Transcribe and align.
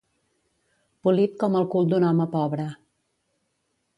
Polit 1.07 1.35
com 1.43 1.59
el 1.59 1.69
cul 1.75 1.91
d'un 1.91 2.07
home 2.09 2.27
pobre. 2.33 2.65